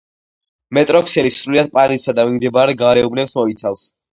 [0.77, 3.89] მეტროქსელი სრულიად პარიზსა და მიმდებარე გარეუბნებს მოიცავს.